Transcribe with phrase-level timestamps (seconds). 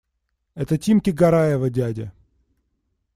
[0.55, 2.11] Это Тимки Гараева дядя.